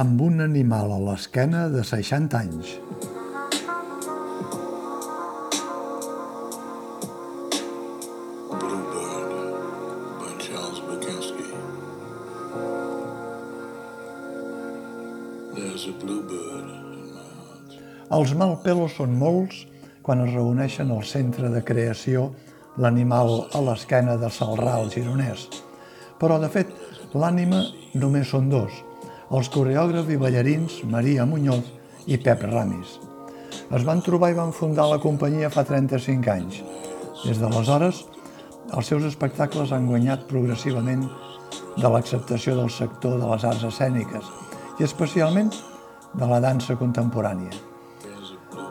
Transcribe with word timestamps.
amb 0.00 0.20
un 0.24 0.40
animal 0.40 0.92
a 0.92 1.00
l'esquena 1.00 1.68
de 1.72 1.82
60 1.84 2.38
anys. 2.44 2.89
Els 18.10 18.32
malpelos 18.36 18.96
són 18.98 19.14
molts 19.16 19.62
quan 20.04 20.20
es 20.24 20.32
reuneixen 20.34 20.90
al 20.92 21.04
centre 21.08 21.48
de 21.52 21.62
creació 21.64 22.30
l'animal 22.82 23.46
a 23.54 23.60
l'esquena 23.64 24.16
de 24.20 24.28
Salrà, 24.34 24.74
al 24.76 24.90
gironès. 24.92 25.46
Però, 26.20 26.36
de 26.42 26.50
fet, 26.52 26.72
l'ànima 27.14 27.62
només 27.94 28.28
són 28.34 28.50
dos, 28.52 28.74
els 29.30 29.48
coreògrafs 29.54 30.10
i 30.12 30.18
ballarins 30.20 30.80
Maria 30.90 31.24
Muñoz 31.26 31.70
i 32.06 32.18
Pep 32.18 32.44
Ramis. 32.50 32.98
Es 33.70 33.86
van 33.86 34.02
trobar 34.02 34.32
i 34.32 34.38
van 34.38 34.52
fundar 34.52 34.88
la 34.90 35.00
companyia 35.02 35.50
fa 35.54 35.64
35 35.64 36.34
anys. 36.34 36.60
Des 37.24 37.40
d'aleshores, 37.40 38.04
els 38.76 38.92
seus 38.92 39.06
espectacles 39.08 39.72
han 39.72 39.88
guanyat 39.88 40.28
progressivament 40.28 41.08
de 41.78 41.88
l'acceptació 41.88 42.56
del 42.58 42.70
sector 42.74 43.18
de 43.20 43.26
les 43.32 43.46
arts 43.46 43.64
escèniques 43.70 44.28
i 44.78 44.86
especialment 44.86 45.50
de 46.14 46.26
la 46.30 46.40
dansa 46.42 46.76
contemporània. 46.78 47.52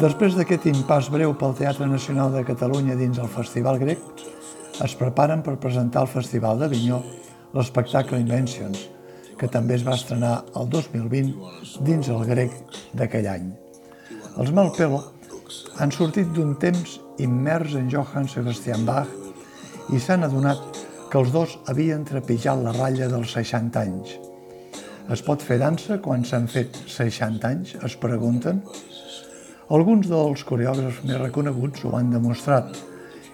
Després 0.00 0.36
d'aquest 0.38 0.64
impàs 0.70 1.10
breu 1.12 1.34
pel 1.36 1.56
Teatre 1.58 1.86
Nacional 1.86 2.32
de 2.32 2.44
Catalunya 2.48 2.96
dins 2.96 3.18
el 3.20 3.28
Festival 3.28 3.76
Grec, 3.82 4.00
es 4.80 4.94
preparen 4.96 5.42
per 5.44 5.58
presentar 5.60 6.02
al 6.02 6.08
Festival 6.08 6.58
d'Avinyó 6.60 7.02
l'espectacle 7.52 8.20
Inventions, 8.22 8.86
que 9.36 9.50
també 9.52 9.76
es 9.76 9.84
va 9.84 9.98
estrenar 9.98 10.38
el 10.56 10.70
2020 10.72 11.84
dins 11.84 12.08
el 12.08 12.24
Grec 12.28 12.56
d'aquell 12.96 13.28
any. 13.34 13.52
Els 14.40 14.52
Malpelo 14.56 15.02
han 15.78 15.92
sortit 15.92 16.32
d'un 16.32 16.56
temps 16.56 16.98
immers 17.20 17.76
en 17.76 17.92
Johann 17.92 18.30
Sebastian 18.32 18.86
Bach 18.88 19.92
i 19.92 20.00
s'han 20.00 20.24
adonat 20.24 20.82
que 21.12 21.20
els 21.20 21.32
dos 21.36 21.58
havien 21.68 22.06
trepitjat 22.08 22.64
la 22.64 22.72
ratlla 22.78 23.12
dels 23.12 23.36
60 23.36 23.82
anys. 23.82 24.31
Es 25.10 25.22
pot 25.26 25.42
fer 25.42 25.58
dansa 25.58 25.98
quan 26.02 26.22
s'han 26.22 26.44
fet 26.46 26.76
60 26.86 27.48
anys, 27.48 27.74
es 27.82 27.96
pregunten? 27.98 28.60
Alguns 29.74 30.06
dels 30.10 30.44
coreògrafs 30.46 31.02
més 31.08 31.18
reconeguts 31.18 31.82
ho 31.84 31.96
han 31.98 32.12
demostrat 32.12 32.76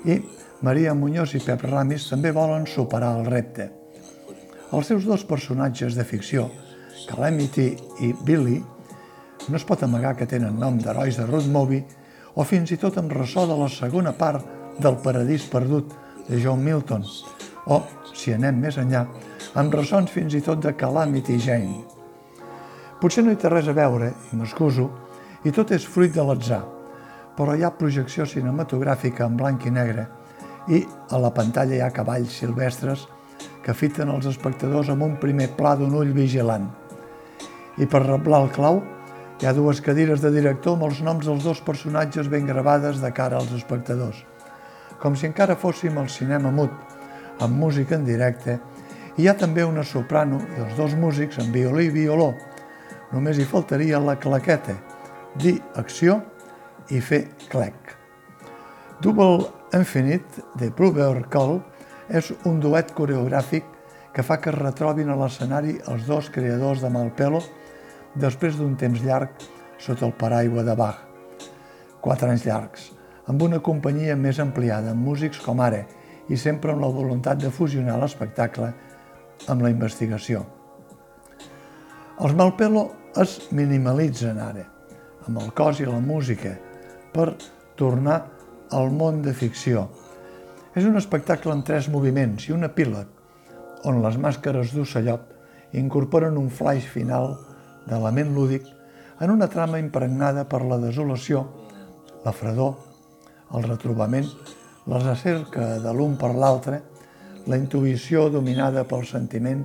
i 0.08 0.16
Maria 0.64 0.94
Muñoz 0.97 1.34
i 1.36 1.42
Pep 1.44 1.66
Ramis 1.69 2.08
també 2.08 2.33
volen 2.33 2.64
superar 2.66 3.12
el 3.19 3.28
repte. 3.28 3.69
Els 4.72 4.88
seus 4.88 5.05
dos 5.05 5.25
personatges 5.28 5.97
de 5.98 6.05
ficció, 6.08 6.48
Calamity 7.08 7.69
i 8.05 8.12
Billy, 8.25 8.58
no 9.48 9.56
es 9.56 9.64
pot 9.69 9.84
amagar 9.84 10.14
que 10.16 10.28
tenen 10.28 10.58
nom 10.60 10.80
d'herois 10.80 11.20
de 11.20 11.27
road 11.28 11.48
movie 11.53 11.84
o 12.34 12.44
fins 12.48 12.72
i 12.72 12.80
tot 12.80 12.97
amb 13.00 13.12
ressò 13.12 13.44
de 13.48 13.56
la 13.58 13.69
segona 13.72 14.14
part 14.16 14.80
del 14.80 14.98
Paradís 15.05 15.44
Perdut 15.53 15.92
de 16.28 16.41
John 16.41 16.64
Milton, 16.64 17.05
o, 17.69 17.83
si 18.14 18.33
anem 18.34 18.58
més 18.64 18.78
enllà, 18.80 19.05
amb 19.61 19.74
ressons 19.74 20.11
fins 20.12 20.34
i 20.34 20.42
tot 20.44 20.62
de 20.64 20.72
Calamity 20.77 21.38
Jane. 21.42 21.83
Potser 22.98 23.22
no 23.25 23.33
hi 23.33 23.38
té 23.38 23.50
res 23.52 23.69
a 23.70 23.77
veure, 23.77 24.10
i 24.33 24.36
m'excuso, 24.36 24.88
i 25.44 25.52
tot 25.55 25.70
és 25.77 25.86
fruit 25.86 26.14
de 26.14 26.25
l'atzar, 26.25 26.64
però 27.38 27.55
hi 27.55 27.62
ha 27.62 27.77
projecció 27.78 28.27
cinematogràfica 28.27 29.28
en 29.28 29.36
blanc 29.38 29.69
i 29.69 29.70
negre 29.70 30.09
i 30.69 30.82
a 31.15 31.20
la 31.22 31.31
pantalla 31.32 31.76
hi 31.76 31.81
ha 31.81 31.94
cavalls 31.94 32.34
silvestres 32.41 33.06
que 33.65 33.76
fiten 33.76 34.10
els 34.12 34.26
espectadors 34.28 34.91
amb 34.93 35.06
un 35.06 35.16
primer 35.22 35.48
pla 35.56 35.75
d'un 35.78 35.94
ull 35.94 36.10
vigilant. 36.16 36.66
I 37.78 37.87
per 37.87 38.03
reblar 38.03 38.43
el 38.44 38.50
clau, 38.53 38.82
hi 39.38 39.47
ha 39.47 39.54
dues 39.54 39.81
cadires 39.84 40.20
de 40.25 40.32
director 40.34 40.75
amb 40.75 40.88
els 40.88 41.00
noms 41.06 41.28
dels 41.28 41.47
dos 41.47 41.62
personatges 41.62 42.28
ben 42.32 42.48
gravades 42.48 42.98
de 43.00 43.12
cara 43.14 43.38
als 43.38 43.54
espectadors, 43.54 44.25
com 44.98 45.14
si 45.14 45.28
encara 45.31 45.56
fóssim 45.56 45.97
al 45.98 46.10
cinema 46.10 46.50
mut, 46.50 46.75
amb 47.41 47.56
música 47.56 47.97
en 47.97 48.04
directe, 48.06 48.59
i 49.19 49.25
hi 49.25 49.28
ha 49.28 49.34
també 49.34 49.65
una 49.66 49.82
soprano 49.82 50.38
i 50.56 50.62
els 50.62 50.76
dos 50.78 50.94
músics 50.94 51.41
amb 51.43 51.54
violí 51.54 51.88
i 51.88 51.94
violó. 51.94 52.32
Només 53.12 53.38
hi 53.38 53.47
faltaria 53.49 53.99
la 53.99 54.19
claqueta, 54.21 54.76
dir 55.34 55.59
acció 55.81 56.21
i 56.91 57.00
fer 57.00 57.25
clec. 57.49 57.97
Double 59.03 59.49
Infinite 59.75 60.44
de 60.59 60.71
Bluebird 60.71 61.28
Call 61.31 61.59
és 62.09 62.31
un 62.49 62.60
duet 62.60 62.94
coreogràfic 62.97 63.66
que 64.15 64.25
fa 64.25 64.38
que 64.41 64.50
es 64.50 64.59
retrobin 64.59 65.10
a 65.12 65.16
l'escenari 65.19 65.76
els 65.93 66.06
dos 66.09 66.31
creadors 66.34 66.81
de 66.82 66.91
Malpelo 66.91 67.43
després 68.16 68.56
d'un 68.59 68.75
temps 68.81 69.03
llarg 69.05 69.44
sota 69.78 70.06
el 70.06 70.15
paraigua 70.19 70.65
de 70.66 70.75
Bach. 70.75 71.05
Quatre 72.00 72.31
anys 72.32 72.47
llargs, 72.47 72.88
amb 73.31 73.43
una 73.43 73.60
companyia 73.62 74.16
més 74.16 74.41
ampliada, 74.43 74.94
amb 74.94 75.05
músics 75.05 75.38
com 75.44 75.60
ara, 75.60 75.84
i 76.28 76.37
sempre 76.37 76.72
amb 76.72 76.84
la 76.84 76.93
voluntat 76.93 77.41
de 77.43 77.50
fusionar 77.50 77.99
l'espectacle 78.00 78.72
amb 79.49 79.62
la 79.62 79.71
investigació. 79.72 80.44
Els 82.19 82.34
Malpelo 82.34 82.89
es 83.22 83.39
minimalitzen 83.55 84.41
ara, 84.43 84.65
amb 85.27 85.38
el 85.43 85.53
cos 85.56 85.81
i 85.81 85.87
la 85.87 86.00
música, 86.03 86.56
per 87.15 87.31
tornar 87.78 88.19
al 88.75 88.91
món 88.93 89.22
de 89.22 89.33
ficció. 89.33 89.87
És 90.75 90.84
un 90.84 90.99
espectacle 90.99 91.55
en 91.55 91.62
tres 91.67 91.88
moviments 91.88 92.49
i 92.49 92.55
un 92.56 92.67
epíleg, 92.67 93.06
on 93.87 94.03
les 94.03 94.19
màscares 94.19 94.75
d'ocellot 94.75 95.77
incorporen 95.78 96.37
un 96.41 96.50
flaix 96.50 96.87
final 96.91 97.37
d'element 97.88 98.34
lúdic 98.34 98.67
en 99.21 99.31
una 99.31 99.49
trama 99.50 99.78
impregnada 99.78 100.44
per 100.50 100.65
la 100.67 100.78
desolació, 100.83 101.44
la 102.25 102.34
fredor, 102.34 102.75
el 103.55 103.65
retrobament, 103.65 104.28
la 104.88 104.99
recerca 105.03 105.76
de 105.82 105.93
l'un 105.93 106.16
per 106.16 106.32
l'altre, 106.34 106.81
la 107.49 107.56
intuïció 107.60 108.28
dominada 108.32 108.87
pel 108.88 109.04
sentiment 109.06 109.60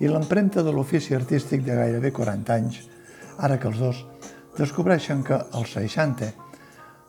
i 0.00 0.08
l'empremta 0.08 0.64
de 0.64 0.72
l'ofici 0.72 1.14
artístic 1.14 1.62
de 1.66 1.76
gairebé 1.76 2.10
40 2.12 2.54
anys, 2.54 2.80
ara 3.38 3.58
que 3.60 3.68
els 3.68 3.78
dos 3.78 4.00
descobreixen 4.56 5.22
que 5.26 5.36
als 5.36 5.74
60, 5.76 6.30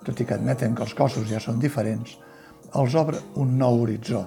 tot 0.06 0.20
i 0.20 0.28
que 0.28 0.36
admeten 0.36 0.76
que 0.76 0.84
els 0.84 0.96
cossos 0.98 1.30
ja 1.30 1.40
són 1.40 1.60
diferents, 1.62 2.18
els 2.76 2.96
obre 3.00 3.22
un 3.42 3.56
nou 3.58 3.82
horitzó. 3.86 4.26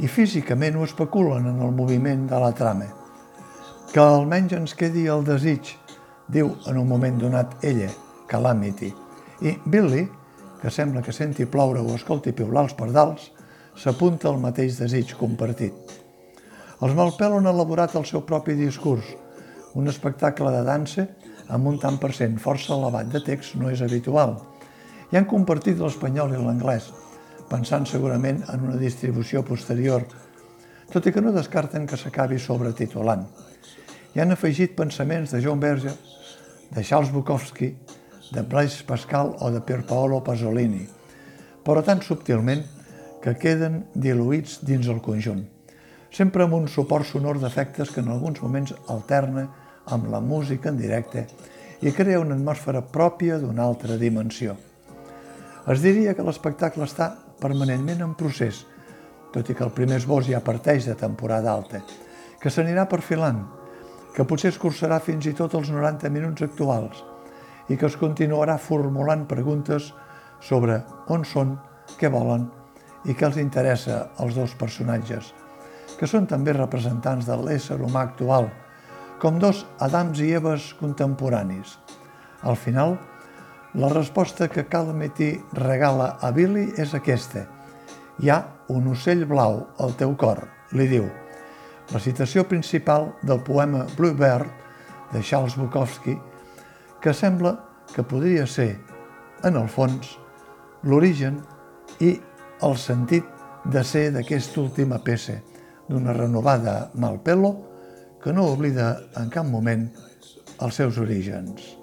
I 0.00 0.08
físicament 0.08 0.78
ho 0.78 0.86
especulen 0.86 1.50
en 1.50 1.58
el 1.60 1.74
moviment 1.74 2.28
de 2.30 2.38
la 2.40 2.52
trama. 2.56 2.86
Que 3.90 4.00
almenys 4.00 4.54
ens 4.56 4.76
quedi 4.78 5.08
el 5.10 5.26
desig, 5.26 5.74
diu 6.30 6.54
en 6.70 6.78
un 6.78 6.86
moment 6.88 7.18
donat 7.18 7.58
ella, 7.66 7.90
Calamity. 8.30 8.92
I 9.42 9.56
Billy, 9.66 10.06
que 10.60 10.70
sembla 10.70 11.02
que 11.02 11.14
senti 11.16 11.46
ploure 11.48 11.80
o 11.80 11.96
escolti 11.96 12.32
piular 12.36 12.66
els 12.68 12.76
pardals, 12.76 13.30
s'apunta 13.76 14.28
al 14.28 14.40
mateix 14.42 14.78
desig 14.80 15.14
compartit. 15.16 15.74
Els 16.80 16.94
Malpelo 16.96 17.40
han 17.40 17.48
elaborat 17.48 17.96
el 17.96 18.06
seu 18.08 18.22
propi 18.28 18.54
discurs, 18.58 19.04
un 19.74 19.88
espectacle 19.88 20.50
de 20.52 20.62
dansa 20.66 21.06
amb 21.50 21.68
un 21.70 21.78
tant 21.82 21.98
per 22.00 22.12
cent 22.16 22.38
força 22.42 22.74
elevat 22.76 23.10
de 23.12 23.20
text 23.24 23.56
no 23.60 23.70
és 23.70 23.82
habitual, 23.82 24.36
i 25.10 25.18
han 25.18 25.28
compartit 25.30 25.78
l'espanyol 25.80 26.34
i 26.34 26.40
l'anglès, 26.40 26.90
pensant 27.50 27.86
segurament 27.88 28.44
en 28.52 28.66
una 28.68 28.78
distribució 28.78 29.42
posterior, 29.46 30.04
tot 30.90 31.06
i 31.06 31.12
que 31.14 31.22
no 31.22 31.34
descarten 31.34 31.86
que 31.86 31.98
s'acabi 31.98 32.38
sobretitulant. 32.38 33.24
Hi 34.14 34.22
han 34.22 34.34
afegit 34.34 34.76
pensaments 34.78 35.34
de 35.34 35.42
John 35.42 35.60
Berger, 35.62 35.94
de 36.70 36.82
Charles 36.86 37.10
Bukowski, 37.14 37.72
de 38.30 38.42
Blaise 38.42 38.84
Pascal 38.86 39.34
o 39.40 39.50
de 39.50 39.60
Pierpaolo 39.60 40.22
Pasolini, 40.24 40.86
però 41.64 41.82
tan 41.82 42.02
subtilment 42.02 42.62
que 43.20 43.36
queden 43.36 43.84
diluïts 43.94 44.60
dins 44.64 44.88
el 44.88 45.02
conjunt, 45.04 45.42
sempre 46.14 46.46
amb 46.46 46.56
un 46.56 46.68
suport 46.68 47.06
sonor 47.06 47.40
d'efectes 47.42 47.90
que 47.92 48.00
en 48.00 48.10
alguns 48.14 48.40
moments 48.42 48.74
alterna 48.88 49.48
amb 49.86 50.08
la 50.10 50.20
música 50.20 50.70
en 50.70 50.78
directe 50.78 51.26
i 51.82 51.92
crea 51.96 52.20
una 52.20 52.36
atmosfera 52.38 52.82
pròpia 52.82 53.38
d'una 53.40 53.64
altra 53.64 53.96
dimensió. 54.00 54.56
Es 55.68 55.82
diria 55.82 56.14
que 56.14 56.24
l'espectacle 56.24 56.86
està 56.86 57.12
permanentment 57.40 58.02
en 58.04 58.16
procés, 58.16 58.64
tot 59.34 59.48
i 59.48 59.54
que 59.54 59.64
el 59.64 59.74
primer 59.74 60.00
esbós 60.00 60.26
ja 60.26 60.42
parteix 60.44 60.88
de 60.88 60.96
temporada 60.98 61.52
alta, 61.52 61.82
que 62.40 62.50
s'anirà 62.50 62.86
perfilant, 62.88 63.44
que 64.14 64.26
potser 64.26 64.50
es 64.50 64.58
cursarà 64.58 64.98
fins 65.00 65.28
i 65.30 65.36
tot 65.36 65.54
els 65.54 65.70
90 65.70 66.10
minuts 66.10 66.42
actuals 66.42 67.04
i 67.70 67.78
que 67.78 67.86
es 67.86 67.96
continuarà 67.96 68.58
formulant 68.58 69.26
preguntes 69.30 69.92
sobre 70.42 70.80
on 71.08 71.24
són, 71.24 71.54
què 71.98 72.10
volen 72.10 72.48
i 73.08 73.14
què 73.14 73.28
els 73.28 73.38
interessa 73.40 74.10
als 74.20 74.36
dos 74.36 74.56
personatges, 74.58 75.30
que 75.98 76.08
són 76.10 76.26
també 76.28 76.52
representants 76.56 77.28
de 77.28 77.36
l'ésser 77.40 77.78
humà 77.80 78.04
actual, 78.08 78.50
com 79.20 79.38
dos 79.38 79.64
Adams 79.84 80.20
i 80.24 80.32
Eves 80.36 80.72
contemporanis. 80.80 81.76
Al 82.42 82.56
final, 82.56 82.96
la 83.74 83.90
resposta 83.92 84.48
que 84.48 84.66
Calamity 84.66 85.34
regala 85.52 86.16
a 86.20 86.30
Billy 86.34 86.70
és 86.80 86.94
aquesta. 86.96 87.44
Hi 88.20 88.30
ha 88.32 88.38
un 88.72 88.88
ocell 88.90 89.26
blau 89.28 89.60
al 89.78 89.94
teu 90.00 90.16
cor, 90.18 90.42
li 90.72 90.88
diu. 90.88 91.06
La 91.92 92.00
citació 92.00 92.46
principal 92.48 93.10
del 93.22 93.42
poema 93.46 93.84
Bluebird 93.96 94.48
de 95.12 95.22
Charles 95.22 95.56
Bukowski, 95.58 96.16
que 97.00 97.14
sembla 97.14 97.54
que 97.94 98.02
podria 98.02 98.46
ser, 98.46 98.78
en 99.44 99.56
el 99.56 99.68
fons, 99.72 100.16
l'origen 100.84 101.40
i 102.00 102.14
el 102.66 102.76
sentit 102.76 103.26
de 103.72 103.82
ser 103.84 104.10
d'aquesta 104.14 104.60
última 104.60 105.00
peça, 105.04 105.40
d'una 105.88 106.14
renovada 106.14 106.90
Malpelo 106.94 107.54
que 108.22 108.32
no 108.32 108.46
oblida 108.52 108.92
en 109.16 109.32
cap 109.32 109.48
moment 109.48 109.88
els 110.60 110.74
seus 110.76 110.98
orígens. 111.00 111.76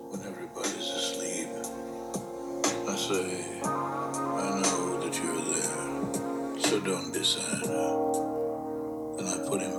so 6.67 6.79
don't 6.81 7.13
be 7.13 7.23
sad. 7.23 7.63
Then 9.17 9.27
I 9.27 9.47
put 9.47 9.61
him 9.61 9.76